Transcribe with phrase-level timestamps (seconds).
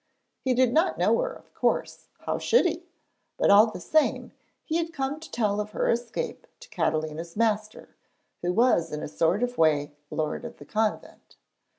[0.39, 2.87] He did not know her, of course; how should he?
[3.37, 4.31] But all the same,
[4.65, 7.95] he had come to tell of her escape to Catalina's master,
[8.41, 11.35] who was in a sort of way lord of the convent.